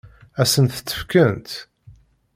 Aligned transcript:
Ad 0.41 0.47
sen-t-fkent? 0.51 1.49